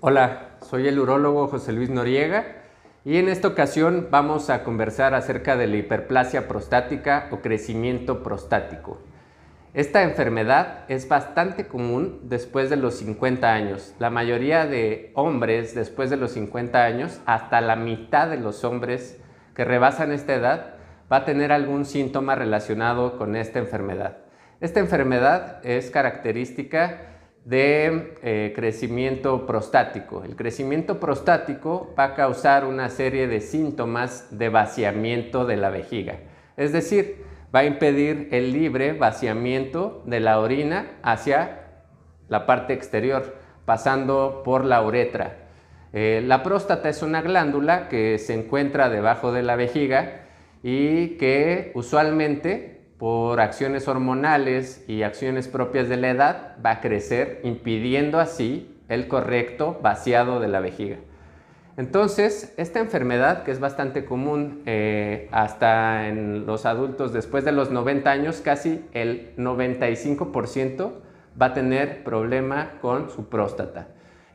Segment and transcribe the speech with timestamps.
[0.00, 2.46] Hola, soy el urólogo José Luis Noriega
[3.04, 9.00] y en esta ocasión vamos a conversar acerca de la hiperplasia prostática o crecimiento prostático.
[9.74, 13.92] Esta enfermedad es bastante común después de los 50 años.
[13.98, 19.20] La mayoría de hombres después de los 50 años, hasta la mitad de los hombres
[19.56, 20.74] que rebasan esta edad,
[21.12, 24.18] va a tener algún síntoma relacionado con esta enfermedad.
[24.60, 30.22] Esta enfermedad es característica de eh, crecimiento prostático.
[30.24, 36.18] El crecimiento prostático va a causar una serie de síntomas de vaciamiento de la vejiga.
[36.56, 37.24] Es decir,
[37.54, 41.66] va a impedir el libre vaciamiento de la orina hacia
[42.28, 45.48] la parte exterior, pasando por la uretra.
[45.92, 50.26] Eh, la próstata es una glándula que se encuentra debajo de la vejiga
[50.62, 57.40] y que usualmente por acciones hormonales y acciones propias de la edad, va a crecer,
[57.44, 60.96] impidiendo así el correcto vaciado de la vejiga.
[61.76, 67.70] Entonces, esta enfermedad, que es bastante común eh, hasta en los adultos después de los
[67.70, 70.90] 90 años, casi el 95%
[71.40, 73.86] va a tener problema con su próstata,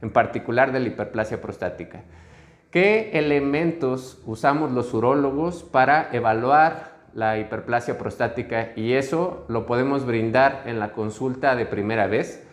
[0.02, 2.03] en particular de la hiperplasia prostática.
[2.72, 10.64] ¿Qué elementos usamos los urólogos para evaluar la hiperplasia prostática y eso lo podemos brindar
[10.66, 12.44] en la consulta de primera vez.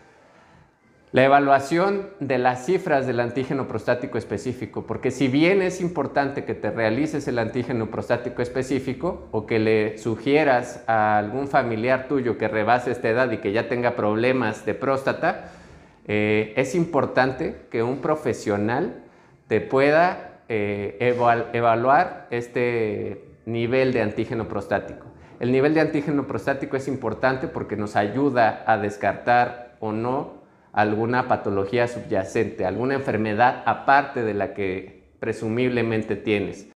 [1.11, 6.53] La evaluación de las cifras del antígeno prostático específico, porque si bien es importante que
[6.53, 12.47] te realices el antígeno prostático específico o que le sugieras a algún familiar tuyo que
[12.47, 15.51] rebase esta edad y que ya tenga problemas de próstata,
[16.07, 19.03] eh, es importante que un profesional
[19.47, 20.97] te pueda eh,
[21.51, 25.07] evaluar este nivel de antígeno prostático.
[25.39, 31.27] El nivel de antígeno prostático es importante porque nos ayuda a descartar o no alguna
[31.27, 36.67] patología subyacente, alguna enfermedad aparte de la que presumiblemente tienes.